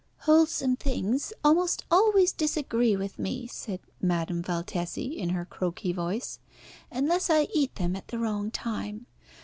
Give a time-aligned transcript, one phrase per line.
[0.21, 6.39] "Wholesome things almost always disagree with me," said Madame Valtesi, in her croaky voice,
[6.91, 9.05] "unless I eat them at the wrong time.